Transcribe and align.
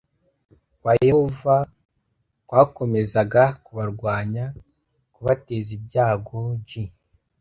kwa 0.81 0.93
yehova 1.05 1.57
kwakomezaga 2.47 3.43
kubarwanya 3.65 4.45
kukabateza 5.13 5.69
ibyago 5.77 6.39
j 6.67 6.69